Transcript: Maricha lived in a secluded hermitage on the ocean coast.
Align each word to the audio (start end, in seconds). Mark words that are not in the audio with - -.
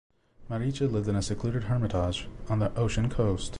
Maricha 0.49 0.87
lived 0.91 1.07
in 1.07 1.15
a 1.15 1.21
secluded 1.21 1.65
hermitage 1.65 2.27
on 2.49 2.57
the 2.57 2.75
ocean 2.75 3.07
coast. 3.07 3.49